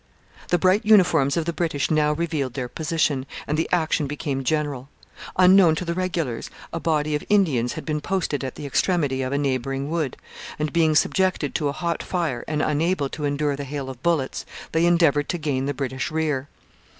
[0.47, 4.89] The bright uniforms of the British now revealed their position, and the action became general.
[5.37, 9.31] Unknown to the regulars, a body of Indians had been posted at the extremity of
[9.31, 10.17] a neighbouring wood,
[10.57, 14.43] and; being subjected to a hot fire and unable to endure the hail of bullets,
[14.71, 16.47] they endeavoured to gain the British rear.